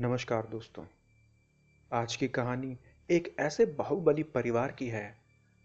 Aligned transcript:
नमस्कार 0.00 0.46
दोस्तों। 0.46 0.84
आज 1.92 2.16
की 2.16 2.28
कहानी 2.28 2.78
एक 3.10 3.36
ऐसे 3.40 3.66
बाहुबली 3.66 4.22
परिवार 4.22 4.72
की 4.72 4.88
है, 4.88 5.16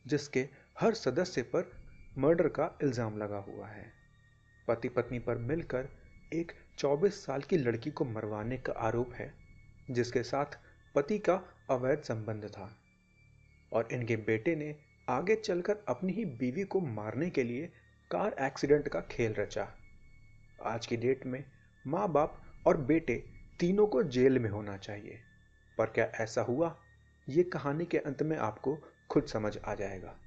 जिसके 0.08 0.50
हर 0.80 0.94
सदस्य 0.94 1.42
पर 1.42 1.72
मर्डर 2.18 2.48
का 2.48 2.78
इल्ज़ाम 2.84 3.18
लगा 3.18 3.38
हुआ 3.38 3.68
है। 3.68 3.94
पति 4.68 4.90
पत्नी 4.90 5.20
पर 5.20 5.38
मिलकर 5.38 5.90
एक 6.34 6.52
24 6.78 7.26
साल 7.26 7.42
की 7.42 7.58
लड़की 7.58 7.92
को 7.92 8.06
मरवाने 8.06 8.58
का 8.58 8.74
आरोप 8.74 9.14
है, 9.14 9.34
जिसके 9.92 10.24
साथ 10.24 10.46
पति 10.96 11.20
का 11.20 11.42
अवैध 11.70 12.02
संबंध 12.02 12.46
था। 12.46 12.78
और 13.74 13.88
इनके 13.92 14.16
बेटे 14.16 14.56
ने 14.56 14.76
आगे 15.10 15.36
चलकर 15.36 15.78
अपनी 15.88 16.14
ही 16.14 16.26
बीवी 16.26 16.64
को 16.64 16.80
मारने 16.80 17.30
के 17.30 17.44
लिए 17.44 17.72
कार 18.12 18.36
एक्सीडेंट 18.40 18.88
का 18.88 19.02
खेल 19.02 19.34
रचा। 19.34 19.74
आज 20.64 20.86
की 20.86 20.98
डेट 20.98 21.26
में 21.26 21.44
माँ 21.88 22.12
बाप 22.12 22.42
और 22.68 22.78
बेटे 22.78 23.33
तीनों 23.60 23.88
को 23.88 24.04
जेल 24.04 24.40
में 24.40 24.50
होना 24.50 24.78
चाहिए। 24.78 25.20
पर 25.78 25.86
क्या 25.86 26.06
ऐसा 26.06 26.42
हुआ? 26.42 26.80
ये 27.30 27.44
कहानी 27.44 27.86
के 27.86 27.98
अंत 27.98 28.24
में 28.24 28.38
आपको 28.38 28.78
खुद 29.10 29.26
समझ 29.26 29.58
आ 29.58 29.76
जाएगा। 29.76 30.20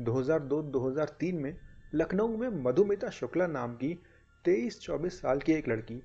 2002-2003 0.00 1.34
में 1.34 1.56
लखनऊ 1.94 2.36
में 2.36 2.48
मधुमिता 2.48 3.08
शुक्ला 3.08 3.46
नाम 3.46 3.74
की 3.74 4.02
23-24 4.44 5.22
साल 5.22 5.38
की 5.38 5.52
एक 5.52 5.68
लड़की 5.68 6.02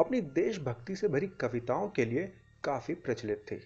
अपनी 0.00 0.20
देशभक्ति 0.20 0.96
से 0.96 1.08
भरी 1.08 1.26
कविताओं 1.26 1.88
के 1.88 2.04
लिए 2.04 2.32
काफ़ी 2.64 2.94
प्रचलित 2.94 3.44
थी। 3.52 3.60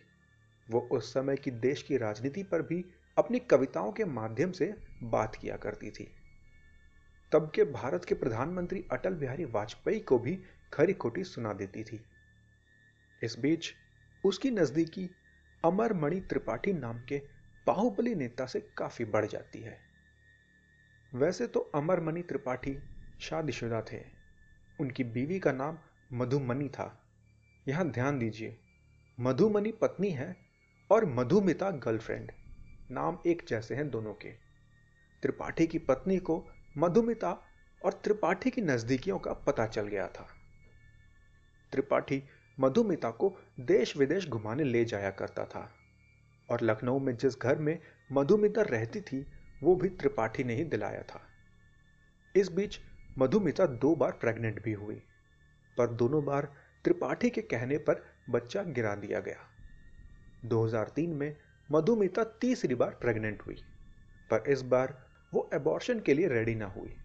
वो 0.70 0.80
उस 0.80 1.14
समय 1.14 1.36
की 1.36 1.50
देश 1.50 1.82
की 1.82 1.96
राजनीति 1.96 2.42
पर 2.42 2.62
भी 2.62 2.84
अपनी 3.18 3.38
कविताओं 3.38 3.92
के 3.92 4.04
माध्यम 4.04 4.52
से 4.52 4.74
बात 5.02 5.36
किया 5.36 5.56
करती 5.56 5.90
थी। 5.90 6.10
तब 7.32 7.52
के 7.54 7.64
भारत 7.64 8.04
के 8.04 8.14
प्रधानमंत्री 8.14 8.84
अटल 8.92 9.14
बिहारी 9.14 9.44
वाजपेयी 9.44 10.00
को 10.00 10.18
भी 10.18 10.38
खरी 10.74 10.92
खोटी 10.92 11.24
सुना 11.24 11.52
देती 11.52 11.84
थी। 11.84 12.04
इस 13.22 13.38
बीच 13.38 13.72
उसकी 14.24 14.50
नजदीकी 14.50 15.10
अमरमणि 15.64 16.20
त्रिपाठी 16.20 16.72
नाम 16.72 17.00
के 17.00 17.18
बाहुबली 17.66 18.14
नेता 18.14 18.46
से 18.46 18.60
काफ़ी 18.76 19.04
बढ़ 19.04 19.26
जाती 19.26 19.60
है। 19.60 19.78
वैसे 21.12 21.46
तो 21.46 21.60
अमरमणि 21.74 22.22
त्रिपाठी 22.22 22.76
शादीशुदा 23.20 23.80
थे। 23.82 24.02
उनकी 24.78 25.04
बीवी 25.04 25.38
का 25.38 25.52
नाम 25.52 25.78
मधुमनी 26.12 26.68
था। 26.68 27.00
यहाँ 27.68 27.88
ध्यान 27.90 28.18
दीजिए, 28.18 28.56
मधुमनी 29.18 29.72
पत्नी 29.72 30.10
है 30.10 30.36
और 30.90 31.04
मधुमिता 31.06 31.70
गर्लफ्रेंड 31.70 32.32
नाम 32.90 33.18
एक 33.26 33.42
जैसे 33.48 33.74
हैं 33.74 33.90
दोनों 33.90 34.14
के। 34.14 34.30
त्रिपाठी 35.22 35.66
की 35.66 35.78
पत्नी 35.78 36.18
को 36.18 36.44
मधुमिता 36.78 37.30
और 37.84 37.92
त्रिपाठी 37.92 38.50
की 38.50 38.62
नजदीकियों 38.62 39.18
का 39.18 39.32
पता 39.32 39.66
चल 39.66 39.88
गया 39.88 40.08
था। 40.08 40.26
त्रिपाठी 41.74 42.22
मधुमिता 42.60 43.10
को 43.10 43.36
देश 43.60 43.96
विदेश 43.96 44.28
घुमाने 44.28 44.64
ले 44.64 44.84
जाया 44.84 45.10
करता 45.10 45.44
था। 45.44 45.74
और 46.50 46.58
लखनऊ 46.62 46.98
में 46.98 47.16
जिस 47.16 47.40
घर 47.40 47.58
में 47.58 47.78
मधुमिता 48.12 48.62
रहती 48.62 49.00
थी, 49.00 49.26
वो 49.62 49.76
भी 49.76 49.88
त्रिपाठी 49.88 50.44
ने 50.44 50.54
ही 50.54 50.64
दिलाया 50.64 51.02
था। 51.02 51.20
इस 52.36 52.52
बीच 52.52 52.80
मधुमिता 53.18 53.66
दो 53.66 53.94
बार 53.96 54.12
प्रेग्नेंट 54.12 54.62
भी 54.62 54.72
हुई, 54.72 55.02
पर 55.78 55.86
दोनों 55.86 56.24
बार 56.24 56.52
त्रिपाठी 56.84 57.30
के 57.30 57.42
कहने 57.42 57.78
पर 57.78 58.04
बच्चा 58.30 58.62
गिरा 58.62 58.94
दिया 58.94 59.20
गया। 59.20 59.48
2003 60.44 61.10
में 61.10 61.36
मधुमिता 61.72 62.24
तीसरी 62.24 62.74
बार 62.74 62.90
प्रेग्नेंट 62.90 63.42
हुई, 63.42 63.56
पर 64.30 64.50
इस 64.50 64.62
बार 64.62 65.06
वो 65.34 65.50
एबॉर्शन 65.54 66.00
के 66.00 66.14
लिए 66.14 66.28
रेडी 66.28 66.54
ना 66.54 66.66
हुई। 66.66 66.96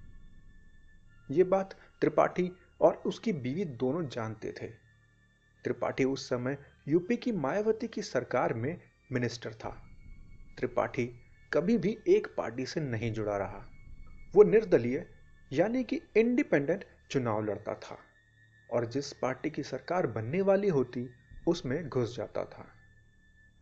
ये 1.31 1.43
बात 1.43 1.75
त्रिपाठी 2.01 2.51
और 2.81 2.93
उसकी 2.93 3.33
बीवी 3.33 3.65
दोनों 3.65 4.07
जानते 4.07 4.51
थे। 4.51 4.67
त्रिपाठी 5.63 6.03
उस 6.03 6.29
समय 6.29 6.57
यूपी 6.87 7.17
की 7.17 7.31
मायावती 7.31 7.87
की 7.87 8.01
सरकार 8.01 8.53
में 8.53 8.81
मिनिस्टर 9.11 9.53
था। 9.53 9.69
त्रिपाठी 10.57 11.15
कभी 11.53 11.77
भी 11.77 11.97
एक 12.07 12.27
पार्टी 12.37 12.65
से 12.65 12.81
नहीं 12.81 13.13
जुड़ा 13.13 13.37
रहा। 13.37 13.65
वो 14.35 14.43
निर्दलीय, 14.43 15.07
यानी 15.51 15.83
कि 15.83 16.01
इंडिपेंडेंट 16.17 16.85
चुनाव 17.11 17.45
लड़ता 17.45 17.73
था 17.73 17.99
और 18.71 18.85
जिस 18.85 19.13
पार्टी 19.13 19.49
की 19.49 19.63
सरकार 19.63 20.07
बनने 20.07 20.41
वाली 20.41 20.69
होती, 20.69 21.09
उसमें 21.47 21.89
घुस 21.89 22.17
जाता 22.17 22.45
था। 22.45 22.67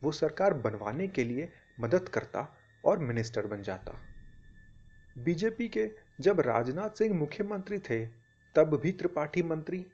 वो 0.03 0.12
सरकार 0.12 0.53
बनवाने 0.53 1.08
के 1.08 1.24
लिए 1.24 1.50
मदद 1.80 2.09
करता 2.09 2.58
और 2.86 3.00
मिनिस्टर 3.00 3.47
बन 3.47 3.62
जाता। 3.62 4.00
बीजेपी 5.18 5.68
के 5.68 5.91
जब 6.22 6.40
राजनाथ 6.40 6.90
सिंह 6.90 7.16
मुख्यमंत्री 7.16 7.80
थे 7.80 8.27
तब 8.57 8.75
भी 8.75 8.91
त्रिपाठी 8.91 9.44
मंत्री। 9.44 9.85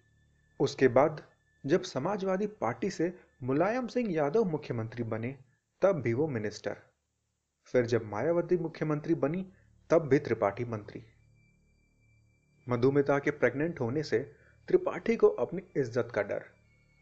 उसके 0.59 0.87
बाद, 0.87 1.23
जब 1.65 1.81
समाजवादी 1.81 2.47
पार्टी 2.47 2.89
से 2.89 3.13
मुलायम 3.43 3.87
सिंह 3.87 4.13
यादव 4.13 4.43
मुख्यमंत्री 4.43 5.03
बने, 5.03 5.35
तब 5.81 6.01
भी 6.01 6.13
वो 6.13 6.27
मिनिस्टर। 6.27 6.77
फिर 7.65 7.85
जब 7.85 8.05
मायावती 8.05 8.57
मुख्यमंत्री 8.57 9.15
बनी, 9.15 9.45
तब 9.89 10.07
भी 10.07 10.19
त्रिपाठी 10.19 10.65
मंत्री। 10.65 11.03
मधुमिता 12.69 13.19
के 13.19 13.31
प्रेग्नेंट 13.31 13.79
होने 13.79 14.03
से 14.03 14.19
त्रिपाठी 14.67 15.15
को 15.15 15.27
अपनी 15.27 15.61
इज़्ज़त 15.77 16.11
का 16.15 16.21
डर 16.21 16.45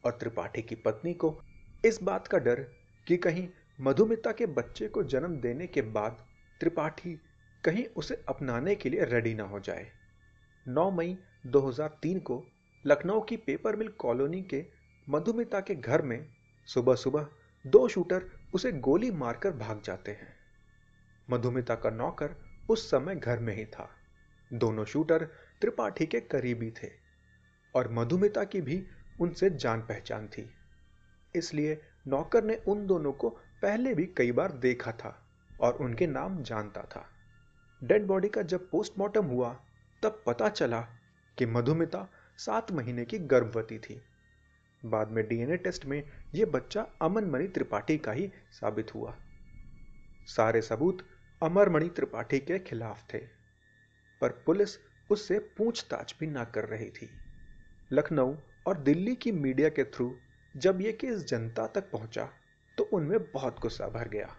और 0.06 0.12
त्रिपाठी 0.12 0.62
की 0.62 0.76
पत्नी 0.76 1.14
को 1.14 1.42
इस 1.86 2.04
बात 2.04 2.28
का 2.28 2.38
डर 2.38 2.60
कि 3.08 3.18
कहीं 3.18 3.48
मधुमिता 3.82 4.32
के 4.32 4.46
बच्चे 4.46 4.88
को 4.88 5.04
जन्म 5.04 5.36
देने 5.36 5.68
के 5.68 5.82
बाद 5.82 6.26
त्रिपाठी 6.60 7.20
कहीं 7.64 7.86
उसे 7.86 8.24
अपनाने 8.30 8.76
के 8.76 8.90
लिए 8.90 9.06
रेडी 9.06 9.34
ना 9.34 9.44
हो 9.44 9.60
जाए। 9.60 9.88
9 10.68 10.92
मई 10.92 11.18
2003 11.46 12.20
को 12.20 12.44
लखनऊ 12.86 13.22
की 13.22 13.38
पेपर 13.38 13.76
मिल 13.76 13.88
कॉलोनी 13.88 14.42
के 14.42 14.66
मधुमिता 15.10 15.60
के 15.60 15.76
घर 15.76 16.02
में 16.02 16.28
सुबह 16.66 16.96
सुबह 16.96 17.28
दो 17.68 17.88
शूटर 17.88 18.26
उसे 18.54 18.72
गोली 18.72 19.12
मारकर 19.12 19.52
भाग 19.52 19.82
जाते 19.82 20.12
हैं। 20.12 20.34
मधुमिता 21.30 21.76
का 21.76 21.90
नौकर 21.90 22.36
उस 22.70 22.92
समय 22.92 23.16
घर 23.16 23.40
में 23.40 23.56
ही 23.56 23.66
था। 23.66 23.90
दोनों 24.54 24.86
शूटर 24.86 25.26
त्रिपाठी 25.62 26.06
के 26.06 26.20
करीबी 26.20 26.72
थे 26.72 26.90
और 27.76 27.92
मधुमिता 27.92 28.44
की 28.44 28.62
भी 28.62 28.88
उनसे 29.22 29.50
जान 29.50 29.82
पहचान 29.82 30.28
थी। 30.28 30.50
इसलिए 31.36 31.82
नौकर 32.08 32.44
ने 32.44 32.56
उन 32.56 32.88
दोनों 32.88 33.14
को 33.14 33.30
पहले 33.62 33.96
भी 33.96 34.06
कई 34.06 34.32
बार 34.32 34.52
देखा 34.52 34.92
था 34.92 35.28
और 35.62 35.74
उनके 35.74 36.08
नाम 36.08 36.44
जानता 36.44 36.82
था। 36.82 37.10
डेड 37.84 38.06
बॉडी 38.06 38.30
का 38.30 38.42
जब 38.42 38.70
पोस्टमार्टम 38.70 39.26
हुआ, 39.26 39.60
तब 40.04 40.24
पता 40.28 40.50
चला 40.50 40.88
कि 41.38 41.46
मधुमिता 41.46 42.08
सात 42.40 42.72
महीने 42.72 43.06
की 43.06 43.20
गर्भवती 43.20 43.78
थी। 43.80 44.02
बाद 44.84 45.12
में 45.12 45.28
डीएनए 45.28 45.58
टेस्ट 45.58 45.86
में 45.86 46.04
यह 46.36 46.46
बच्चा 46.46 46.86
अमनमणि 47.02 47.48
त्रिपाठी 47.48 47.98
का 47.98 48.12
ही 48.12 48.32
साबित 48.52 48.94
हुआ। 48.96 49.16
सारे 50.28 50.62
सबूत 50.62 51.06
अमरमणि 51.42 51.90
त्रिपाठी 51.90 52.40
के 52.40 52.60
खिलाफ 52.60 53.04
थे, 53.14 53.20
पर 54.22 54.30
पुलिस 54.46 54.78
उससे 55.10 55.40
पूछताछ 55.58 56.16
भी 56.20 56.28
ना 56.28 56.44
कर 56.46 56.66
रही 56.66 56.90
थी। 56.90 57.10
लखनऊ 57.92 58.36
और 58.68 58.78
दिल्ली 58.78 59.16
की 59.16 59.32
मीडिया 59.32 59.70
के 59.70 59.84
थ्रू 59.84 60.14
जब 60.56 60.82
यह 60.82 60.98
केस 61.02 61.24
जनता 61.26 61.68
तक 61.68 61.90
पहुँचा 61.92 62.30
तो 62.78 62.84
उनमें 62.94 63.20
बहुत 63.24 63.60
गुस्सा 63.60 63.88
भर 63.88 64.08
गया। 64.08 64.30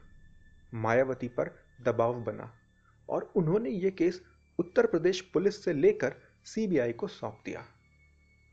मायावती 0.74 1.28
पर 1.28 1.50
दबाव 1.80 2.20
बना 2.22 2.52
और 3.08 3.32
उन्होंने 3.36 3.70
यह 3.70 3.90
केस 3.90 4.20
उत्तर 4.58 4.86
प्रदेश 4.86 5.20
पुलिस 5.34 5.64
से 5.64 5.72
लेकर 5.72 6.14
सीबीआई 6.44 6.92
को 6.92 7.06
सौंप 7.08 7.42
दिया। 7.44 7.64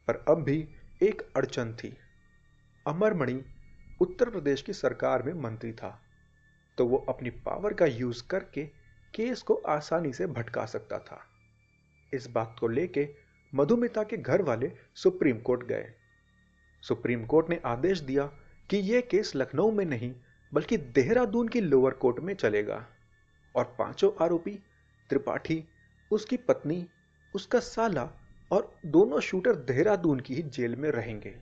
पर 0.08 0.26
अब 0.28 0.44
भी 0.44 0.70
एक 1.04 1.22
अड़चन 1.36 1.74
थी। 1.74 1.98
अमरमणि 2.88 3.44
उत्तर 4.02 4.30
प्रदेश 4.30 4.62
की 4.62 4.74
सरकार 4.74 5.24
में 5.24 5.34
मंत्री 5.34 5.74
था 5.74 6.02
तो 6.78 6.86
वो 6.86 6.98
अपनी 7.10 7.30
पावर 7.30 7.74
का 7.74 7.86
यूज़ 7.86 8.24
करके 8.28 8.66
केस 9.16 9.42
को 9.42 9.54
आसानी 9.54 10.14
से 10.14 10.28
भटका 10.28 10.66
सकता 10.66 11.00
था। 11.00 11.22
इस 12.14 12.28
बात 12.28 12.56
को 12.60 12.68
लेके 12.68 13.16
मधुमिता 13.56 14.04
के 14.04 14.18
घर 14.18 14.42
वाले 14.42 14.72
सुप्रीम 14.96 15.40
कोर्ट 15.40 15.64
गए। 15.64 15.94
सुप्रीम 16.82 17.26
कोर्ट 17.26 17.50
ने 17.50 17.62
आदेश 17.66 18.00
दिया 18.00 18.26
कि 18.70 18.78
यह 18.78 19.02
केस 19.02 19.36
लखनऊ 19.36 19.72
में 19.72 19.86
नहीं, 19.86 20.14
बल्कि 20.54 20.78
देहरादून 20.78 21.48
की 21.48 21.62
लोअर 21.62 21.94
कोर्ट 21.94 22.20
में 22.20 22.34
चलेगा। 22.34 22.88
और 23.56 23.76
पाँचों 23.80 24.12
आरोपी, 24.22 24.52
त्रिपाठी, 25.10 25.64
उसकी 26.12 26.38
पत्नी 26.38 26.88
उसका 27.36 27.60
साला 27.60 28.10
और 28.52 28.72
दोनों 28.86 29.20
शूटर 29.20 29.56
देहरादून 29.56 30.20
की 30.20 30.36
ही 30.36 30.42
जेल 30.42 30.76
में 30.76 30.90
रहेंगे। 30.92 31.36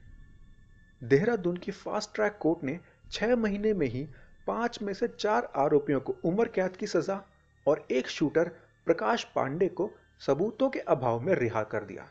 देहरादून 1.03 1.57
की 1.57 1.71
फास्ट 1.71 2.15
ट्रैक 2.15 2.37
कोर्ट 2.41 2.63
ने 2.63 2.79
छह 3.11 3.35
महीने 3.35 3.73
में 3.73 3.87
ही 3.87 4.07
पाँच 4.47 4.81
में 4.81 4.93
से 4.93 5.07
चार 5.07 5.51
आरोपियों 5.55 5.99
को 5.99 6.15
उम्र 6.25 6.47
कैद 6.47 6.77
की 6.77 6.87
सजा 6.87 7.21
और 7.67 7.87
एक 7.91 8.07
शूटर 8.07 8.49
प्रकाश 8.85 9.23
पांडे 9.23 9.67
को 9.67 9.89
सबूतों 10.19 10.69
के 10.69 10.79
अभाव 10.79 11.19
में 11.19 11.33
रिहा 11.35 11.63
कर 11.63 11.83
दिया। 11.83 12.07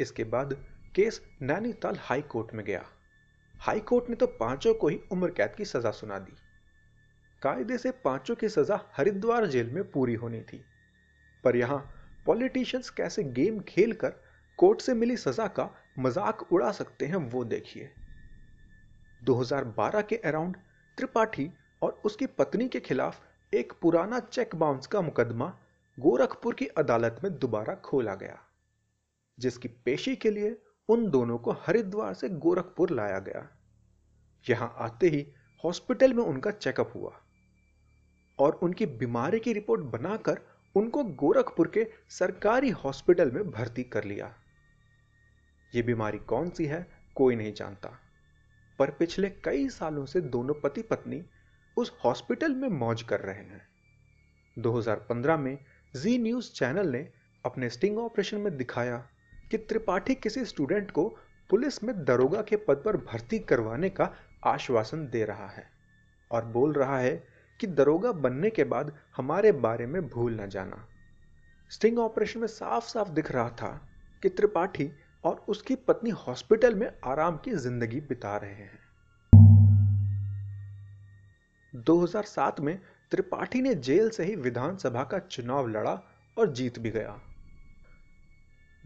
इसके 0.00 0.24
बाद 0.24 0.52
केस 0.94 1.20
नैनीताल 1.42 1.98
हाई 2.00 2.22
कोर्ट 2.22 2.54
में 2.54 2.64
गया। 2.64 2.84
हाई 3.54 3.80
कोर्ट 3.80 4.10
ने 4.10 4.16
तो 4.16 4.26
पाँचों 4.26 4.74
को 4.74 4.88
ही 4.88 5.00
उम्र 5.12 5.30
कैद 5.30 5.54
की 5.54 5.64
सजा 5.64 5.90
सुना 5.90 6.18
दी। 6.18 6.36
कायदे 7.42 7.78
से 7.78 7.90
पाँचों 7.90 8.34
की 8.34 8.48
सजा 8.48 8.80
हरिद्वार 8.96 9.46
जेल 9.46 9.70
में 9.70 9.90
पूरी 9.90 10.14
होनी 10.14 10.40
थी। 10.40 10.64
पर 11.44 11.56
यहाँ 11.56 11.93
पॉलिटिशियंस 12.26 12.90
कैसे 12.90 13.22
गेम 13.32 13.60
खेलकर 13.68 14.14
कोर्ट 14.58 14.80
से 14.80 14.94
मिली 14.94 15.16
सजा 15.16 15.46
का 15.48 15.68
मज़ाक 15.98 16.52
उड़ा 16.52 16.70
सकते 16.72 17.06
हैं 17.06 17.16
वो 17.30 17.44
देखिए। 17.46 17.90
2012 19.22 20.02
के 20.02 20.16
अराउंड 20.24 20.56
त्रिपाठी 20.98 21.50
और 21.82 22.00
उसकी 22.04 22.26
पत्नी 22.38 22.68
के 22.68 22.80
खिलाफ 22.80 23.20
एक 23.52 23.72
पुराना 23.82 24.20
चेक 24.22 24.54
बाउंस 24.56 24.86
का 24.86 25.00
मुकदमा 25.00 25.52
गोरखपुर 25.98 26.54
की 26.54 26.66
अदालत 26.76 27.20
में 27.24 27.38
दोबारा 27.38 27.74
खोला 27.84 28.14
गया, 28.14 28.38
जिसकी 29.38 29.68
पेशी 29.84 30.14
के 30.16 30.30
लिए 30.30 30.56
उन 30.88 31.08
दोनों 31.10 31.38
को 31.38 31.52
हरिद्वार 31.66 32.14
से 32.14 32.28
गोरखपुर 32.28 32.90
लाया 32.90 33.18
गया। 33.20 33.48
यहाँ 34.46 34.74
आते 34.78 35.08
ही 35.08 35.26
हॉस्पिटल 35.64 36.14
में 36.14 36.22
उनका 36.24 36.50
चेकअप 36.52 36.92
हुआ 36.94 37.12
और 38.38 38.58
उनकी 38.62 38.86
बीमारी 38.96 39.40
की 39.40 39.52
रिपोर्ट 39.52 39.82
बनाकर 39.92 40.40
उनको 40.76 41.04
गोरखपुर 41.04 41.68
के 41.68 41.86
सरकारी 42.08 42.70
हॉस्पिटल 42.70 43.30
में 43.30 43.50
भर्ती 43.50 43.82
कर 43.82 44.04
लिया। 44.04 44.34
ये 45.74 45.82
बीमारी 45.82 46.18
कौन 46.18 46.50
सी 46.50 46.66
है, 46.66 46.86
कोई 47.14 47.36
नहीं 47.36 47.52
जानता। 47.52 48.00
पर 48.78 48.90
पिछले 48.90 49.30
कई 49.30 49.68
सालों 49.68 50.06
से 50.06 50.20
दोनों 50.20 50.54
पति 50.54 50.82
पत्नी 50.82 51.24
उस 51.76 51.96
हॉस्पिटल 52.04 52.54
में 52.54 52.68
मौज 52.68 53.02
कर 53.02 53.20
रहे 53.20 53.44
हैं। 53.44 53.68
2015 54.58 55.36
में 55.36 55.58
जी 55.96 56.18
न्यूज़ 56.18 56.52
चैनल 56.52 56.88
ने 56.88 57.12
अपने 57.46 57.70
स्टिंग 57.70 57.98
ऑपरेशन 57.98 58.36
में 58.36 58.56
दिखाया 58.56 59.08
कि 59.50 59.58
त्रिपाठी 59.58 60.14
किसी 60.14 60.44
स्टूडेंट 60.44 60.90
को 60.90 61.18
पुलिस 61.50 61.84
में 61.84 62.04
दरोगा 62.04 62.42
के 62.42 62.56
पद 62.56 62.82
पर 62.84 62.96
भर्ती 62.96 63.38
करवाने 63.38 63.90
का 63.90 64.14
आश्वासन 64.44 65.08
दे 65.08 65.24
रहा 65.24 65.48
है 65.48 65.70
और 66.30 66.44
बोल 66.44 66.72
रहा 66.72 66.98
है 66.98 67.33
कि 67.60 67.66
दरोगा 67.66 68.12
बनने 68.12 68.50
के 68.50 68.64
बाद 68.64 68.92
हमारे 69.16 69.52
बारे 69.52 69.86
में 69.86 70.08
भूल 70.08 70.40
न 70.40 70.48
जाना। 70.48 70.88
स्टिंग 71.70 71.98
ऑपरेशन 71.98 72.40
में 72.40 72.46
साफ़ 72.46 72.84
साफ़ 72.84 73.08
दिख 73.08 73.32
रहा 73.32 73.50
था 73.50 73.88
कि 74.22 74.28
त्रिपाठी 74.28 74.92
और 75.24 75.44
उसकी 75.48 75.74
पत्नी 75.74 76.10
हॉस्पिटल 76.10 76.74
में 76.74 76.92
आराम 77.04 77.36
की 77.36 77.50
ज़िंदगी 77.50 78.00
बिता 78.00 78.36
रहे 78.36 78.54
हैं। 78.54 78.84
2007 81.74 82.60
में 82.60 82.80
त्रिपाठी 83.10 83.60
ने 83.62 83.74
जेल 83.74 84.10
से 84.10 84.24
ही 84.24 84.36
विधानसभा 84.36 85.04
का 85.04 85.18
चुनाव 85.18 85.68
लड़ा 85.68 86.02
और 86.38 86.52
जीत 86.52 86.78
भी 86.78 86.90
गया। 86.90 87.20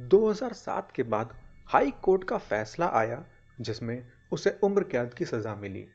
2007 0.01 0.93
के 0.93 1.03
बाद 1.03 1.35
हाई 1.67 1.91
कोर्ट 1.91 2.25
का 2.25 2.39
फैसला 2.39 2.87
आया 2.87 3.25
जिसमें 3.61 4.09
उसे 4.33 4.59
उम्र 4.63 4.83
कैद 4.83 5.15
की 5.15 5.25
सजा 5.25 5.55
मिली। 5.55 5.87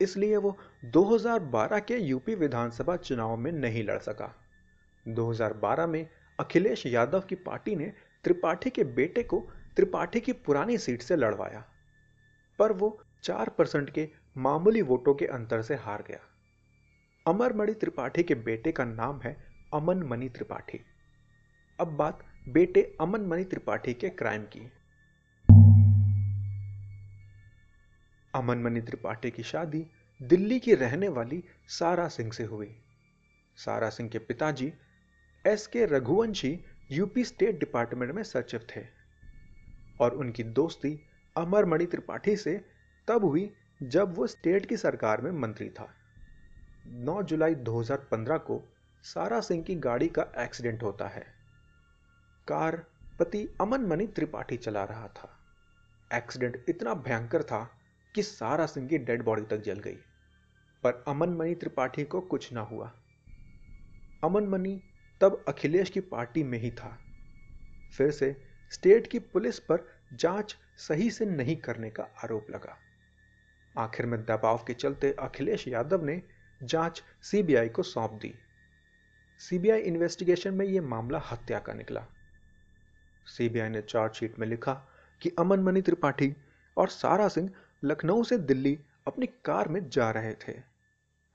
इसलिए 0.00 0.36
वो 0.36 0.56
2012 0.92 1.80
के 1.80 1.98
यूपी 1.98 2.34
विधानसभा 2.34 2.96
चुनाव 2.96 3.36
में 3.36 3.50
नहीं 3.52 3.84
लड़ 3.84 3.98
सका। 3.98 4.32
2012 5.06 5.86
में 5.86 6.06
अखिलेश 6.38 6.86
यादव 6.86 7.20
की 7.20 7.34
पार्टी 7.34 7.76
ने 7.76 7.92
त्रिपाठी 8.24 8.70
के 8.70 8.84
बेटे 8.84 9.22
को 9.22 9.40
त्रिपाठी 9.76 10.20
की 10.20 10.32
पुरानी 10.32 10.78
सीट 10.78 11.02
से 11.02 11.16
लड़वाया, 11.16 11.64
पर 12.58 12.72
वो 12.72 12.98
चार 13.24 13.48
परसेंट 13.48 13.90
के 13.90 14.08
मामूली 14.36 14.82
वोटों 14.82 15.14
के 15.14 15.26
अंतर 15.26 15.62
से 15.62 15.74
हार 15.74 16.04
गया। 16.08 16.20
अमरमणि 17.26 17.72
त्रिपाठी 17.72 18.22
के 18.22 18.34
बेटे 18.34 18.72
का 18.72 18.84
नाम 18.84 19.20
है 19.20 19.36
अमन 19.74 20.02
मणि 20.02 20.28
त्रिपाठी। 20.28 20.80
अब 21.78 21.96
बात 21.96 22.18
बेटे 22.48 22.82
अमन 23.00 23.20
मणि 23.20 23.44
त्रिपाठी 23.44 23.94
के 23.94 24.08
क्राइम 24.10 24.42
की। 24.46 24.60
अमन 28.36 28.58
मणि 28.58 28.80
त्रिपाठी 28.80 29.30
की 29.30 29.42
शादी 29.42 29.86
दिल्ली 30.22 30.60
की 30.60 30.74
रहने 30.74 31.08
वाली 31.08 31.44
सारा 31.68 32.08
सिंह 32.08 32.32
से 32.32 32.44
हुई। 32.44 32.76
सारा 33.56 33.90
सिंह 33.90 34.08
के 34.08 34.18
पिताजी 34.18 34.72
एस 35.46 35.66
के 35.66 35.86
रघुवंशी 35.86 36.64
यूपी 36.90 37.24
स्टेट 37.24 37.58
डिपार्टमेंट 37.58 38.12
में 38.12 38.22
सचिव 38.22 38.66
थे 38.76 38.86
और 40.00 40.14
उनकी 40.14 40.42
दोस्ती 40.42 41.00
अमरमणि 41.36 41.86
त्रिपाठी 41.86 42.36
से 42.36 42.64
तब 43.08 43.24
हुई 43.24 43.52
जब 43.82 44.14
वो 44.14 44.26
स्टेट 44.26 44.66
की 44.66 44.76
सरकार 44.76 45.20
में 45.20 45.30
मंत्री 45.30 45.70
था। 45.70 45.88
9 46.86 47.22
जुलाई 47.22 47.54
2015 47.54 48.38
को 48.38 48.74
सारा 49.02 49.40
सिंह 49.40 49.64
की 49.64 49.74
गाड़ी 49.74 50.08
का 50.08 50.26
एक्सीडेंट 50.38 50.82
होता 50.82 51.08
है। 51.08 51.26
कार 52.48 52.76
पति 53.18 53.48
अमन 53.60 53.80
मणि 53.80 54.06
त्रिपाठी 54.06 54.56
चला 54.56 54.84
रहा 54.84 55.08
था। 55.08 55.38
एक्सीडेंट 56.14 56.64
इतना 56.68 56.94
भयंकर 56.94 57.42
था 57.42 57.70
कि 58.16 58.22
सारा 58.22 58.66
सिंह 58.66 58.88
की 58.88 58.98
डेड 58.98 59.22
बॉडी 59.22 59.42
तक 59.42 59.56
जल 59.56 59.78
गई। 59.78 59.96
पर 60.82 61.04
अमन 61.08 61.28
मणि 61.28 61.54
त्रिपाठी 61.54 62.04
को 62.04 62.20
कुछ 62.20 62.52
ना 62.52 62.60
हुआ। 62.60 62.92
अमन 64.24 64.44
मणि 64.44 64.80
तब 65.20 65.44
अखिलेश 65.48 65.90
की 65.90 66.00
पार्टी 66.00 66.44
में 66.44 66.58
ही 66.58 66.70
था। 66.70 66.98
फिर 67.96 68.10
से 68.10 68.36
स्टेट 68.70 69.06
की 69.06 69.18
पुलिस 69.18 69.58
पर 69.58 69.88
जाँच 70.12 70.56
सही 70.76 71.10
से 71.10 71.26
नहीं 71.26 71.56
करने 71.56 71.90
का 71.90 72.02
आरोप 72.02 72.46
लगा। 72.50 72.76
आखिर 73.78 74.06
में 74.06 74.24
दबाव 74.24 74.64
के 74.66 74.74
चलते 74.74 75.12
अखिलेश 75.12 75.68
यादव 75.68 76.04
ने 76.04 76.22
जाँच 76.62 77.02
सीबीआई 77.22 77.68
को 77.68 77.82
सौंप 77.82 78.12
दी। 78.12 78.34
सीबीआई 79.38 79.80
इन्वेस्टिगेशन 79.80 80.54
में 80.54 80.66
यह 80.66 80.82
मामला 80.82 81.18
हत्या 81.18 81.58
का 81.58 81.72
निकला। 81.72 82.06
सीबीआई 83.26 83.68
ने 83.68 83.82
चार्जशीट 83.82 84.38
में 84.38 84.46
लिखा 84.46 84.74
कि 85.20 85.32
अमन 85.38 85.60
मणि 85.60 85.82
त्रिपाठी 85.82 86.36
और 86.76 86.88
सारा 86.88 87.28
सिंह 87.28 87.50
लखनऊ 87.82 88.22
से 88.22 88.38
दिल्ली 88.38 88.78
अपनी 89.06 89.26
कार 89.26 89.68
में 89.68 89.88
जा 89.88 90.10
रहे 90.10 90.34
थे। 90.34 90.52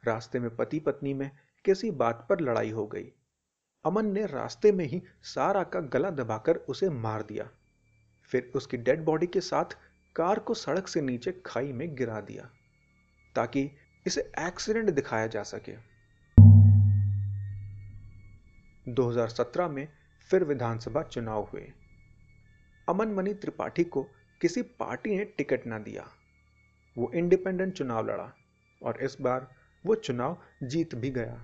रास्ते 0.04 0.40
में 0.40 0.56
पति 0.56 0.80
पत्नी 0.80 1.14
में 1.14 1.32
किसी 1.66 1.92
बात 1.92 2.26
पर 2.30 2.40
लड़ाई 2.40 2.72
हो 2.72 2.88
गई। 2.88 3.12
अमन 3.86 4.06
ने 4.06 4.26
रास्ते 4.26 4.72
में 4.72 4.86
ही 4.86 5.02
सारा 5.24 5.64
का 5.64 5.80
गला 5.80 6.10
दबाकर 6.10 6.56
उसे 6.56 6.90
मार 6.90 7.24
दिया। 7.24 7.50
फिर 8.24 8.52
उसकी 8.56 8.78
डेड 8.78 9.04
बॉडी 9.06 9.28
के 9.28 9.42
साथ 9.42 9.78
कार 10.16 10.40
को 10.40 10.54
सड़क 10.54 10.88
से 10.88 11.02
नीचे 11.02 11.42
खाई 11.46 11.72
में 11.74 11.96
गिरा 11.96 12.22
दिया, 12.22 12.50
ताकि 13.36 13.72
इसे 14.08 14.22
एक्सीडेंट 14.40 14.90
दिखाया 14.90 15.28
जा 15.28 15.44
सके। 15.44 15.76
2017 18.92 19.68
में 19.68 19.88
फिर 20.30 20.44
विधानसभा 20.44 21.04
चुनाव 21.04 21.50
हुए। 21.54 21.72
अमन 22.90 23.08
मणि 23.08 23.34
त्रिपाठी 23.34 23.84
को 23.84 24.04
किसी 24.42 24.62
पार्टी 24.62 25.16
ने 25.18 25.26
टिकट 25.26 25.68
ना 25.68 25.80
दिया। 25.80 26.08
वो 26.96 27.12
इंडिपेंडेंट 27.16 27.74
चुनाव 27.74 28.08
लड़ा 28.08 28.32
और 28.82 28.98
इस 29.02 29.18
बार 29.22 29.48
वो 29.86 29.96
चुनाव 29.96 30.38
जीत 30.64 30.96
भी 30.96 31.10
गया। 31.10 31.42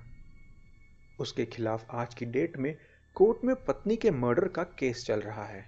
उसके 1.19 1.45
खिलाफ 1.45 1.85
आज 1.91 2.13
की 2.13 2.25
डेट 2.27 2.57
में 2.57 2.75
कोर्ट 3.15 3.45
में 3.45 3.55
पत्नी 3.65 3.95
के 3.95 4.11
मर्डर 4.11 4.47
का 4.47 4.63
केस 4.79 5.03
चल 5.07 5.19
रहा 5.19 5.45
है 5.45 5.63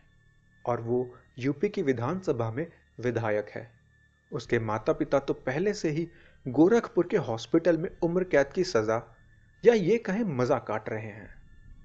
और 0.65 0.81
वो 0.81 0.99
यूपी 1.39 1.69
की 1.69 1.81
विधानसभा 1.81 2.49
में 2.51 2.65
विधायक 2.99 3.49
है। 3.49 3.69
उसके 4.31 4.59
माता 4.59 4.93
पिता 4.93 5.19
तो 5.19 5.33
पहले 5.35 5.73
से 5.73 5.89
ही 5.89 6.07
गोरखपुर 6.45 7.07
के 7.07 7.17
हॉस्पिटल 7.17 7.77
में 7.77 7.89
उम्र 8.03 8.23
कैद 8.23 8.51
की 8.53 8.63
सजा 8.63 9.01
या 9.63 9.73
ये 9.73 9.97
कहें 9.99 10.23
मज़ा 10.37 10.57
काट 10.59 10.89
रहे 10.89 11.07
हैं 11.07 11.29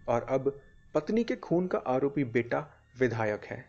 और 0.08 0.26
अब 0.30 0.50
पत्नी 0.94 1.24
के 1.24 1.36
खून 1.36 1.66
का 1.66 1.78
आरोपी 1.88 2.24
बेटा 2.24 2.66
विधायक 2.98 3.44
है। 3.44 3.64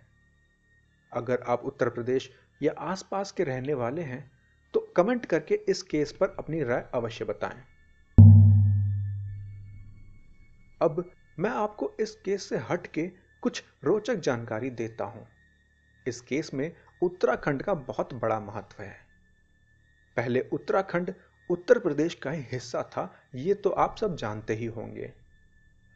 अगर 1.12 1.44
आप 1.48 1.64
उत्तर 1.66 1.90
प्रदेश 1.90 2.30
या 2.62 2.74
आसपास 2.82 3.32
के 3.32 3.44
रहने 3.44 3.74
वाले 3.74 4.02
हैं 4.02 4.32
तो 4.74 4.80
कमेंट 4.96 5.26
करके 5.26 5.56
इस 5.70 5.82
केस 5.84 6.12
पर 6.12 6.36
अपनी 6.40 6.64
राय 6.64 6.86
अवश्य 6.94 7.26
बताएँ। 7.26 7.64
अब 10.82 11.04
मैं 11.40 11.50
आपको 11.50 11.92
इस 12.00 12.16
केस 12.16 12.50
से 12.50 12.58
हट 12.70 12.88
के 12.88 13.08
कुछ 13.42 13.64
रोचक 13.84 14.16
जानकारी 14.16 14.70
देता 14.70 15.06
हूँ। 15.06 15.28
इस 16.06 16.22
केस 16.22 16.54
में 16.54 16.72
उत्तराखंड 17.02 17.62
का 17.64 17.74
बहुत 17.74 18.14
बड़ा 18.14 18.40
महत्व 18.40 18.84
है। 18.84 18.96
पहले 20.18 20.42
उत्तराखंड 20.54 21.14
उत्तर 21.50 21.80
प्रदेश 21.80 22.14
का 22.14 22.32
ही 22.32 22.42
हिस्सा 22.52 22.82
था, 22.84 23.12
ये 23.36 23.54
तो 23.54 23.70
आप 23.70 23.96
सब 23.98 24.16
जानते 24.16 24.54
ही 24.54 24.66
होंगे। 24.66 25.12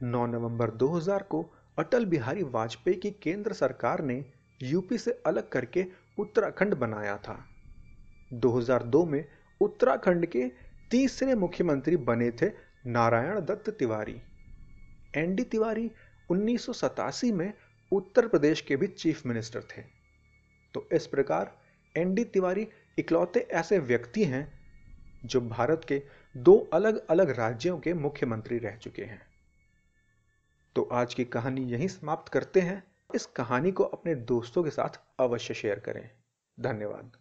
9 0.01 0.25
नवंबर 0.25 0.71
2000 0.71 1.23
को 1.23 1.41
अटल 1.77 2.05
बिहारी 2.05 2.43
वाजपेयी 2.43 2.97
की 2.97 3.11
केंद्र 3.11 3.53
सरकार 3.53 4.01
ने 4.01 4.23
यूपी 4.61 4.97
से 4.97 5.11
अलग 5.25 5.49
करके 5.49 5.85
उत्तराखंड 6.19 6.73
बनाया 6.73 7.17
था। 7.17 7.45
2002 8.33 9.05
में 9.05 9.25
उत्तराखंड 9.61 10.25
के 10.25 10.51
तीसरे 10.91 11.35
मुख्यमंत्री 11.35 11.97
बने 11.97 12.31
थे 12.31 12.51
नारायण 12.85 13.39
दत्त 13.39 13.69
तिवारी। 13.69 14.21
एनडी 15.15 15.43
तिवारी 15.43 15.91
उन्नीस 16.29 16.65
सौ 16.65 16.73
सतासी 16.73 17.31
में 17.31 17.53
उत्तर 17.91 18.27
प्रदेश 18.27 18.61
के 18.61 18.75
भी 18.75 18.87
चीफ 18.87 19.25
मिनिस्टर 19.25 19.61
थे। 19.61 19.81
तो 20.73 20.89
इस 20.93 21.07
प्रकार 21.07 21.57
एनडी 21.97 22.23
तिवारी 22.23 22.67
इकलौते 22.99 23.39
ऐसे 23.39 23.79
व्यक्ति 23.79 24.23
हैं 24.23 24.59
जो 25.25 25.41
भारत 25.41 25.85
के 25.87 26.01
दो 26.37 26.69
अलग 26.73 27.07
अलग 27.07 27.29
राज्यों 27.29 27.79
के 27.79 27.93
मुख्यमंत्री 27.93 28.57
रह 28.57 28.75
चुके 28.75 29.03
हैं। 29.03 29.21
तो 30.75 30.89
आज 30.91 31.13
की 31.13 31.25
कहानी 31.25 31.61
यहीं 31.61 31.87
समाप्त 31.87 32.33
करते 32.33 32.61
हैं। 32.61 32.83
इस 33.15 33.25
कहानी 33.25 33.71
को 33.71 33.83
अपने 33.83 34.15
दोस्तों 34.15 34.63
के 34.63 34.69
साथ 34.69 34.99
अवश्य 35.19 35.53
शेयर 35.53 35.79
करें। 35.79 36.11
धन्यवाद। 36.59 37.11